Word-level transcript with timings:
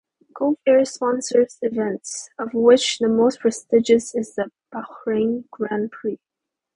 Gulf 0.33 0.57
Air 0.65 0.83
sponsors 0.83 1.59
events, 1.61 2.31
of 2.39 2.55
which 2.55 2.97
the 2.97 3.07
most 3.07 3.41
prestigious 3.41 4.15
is 4.15 4.33
the 4.33 4.49
Bahrain 4.73 5.43
Grand 5.51 5.91
Prix. 5.91 6.17